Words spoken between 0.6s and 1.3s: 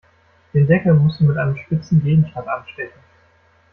Deckel musst du